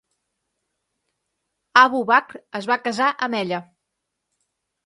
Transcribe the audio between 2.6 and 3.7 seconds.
es va casar amb ella.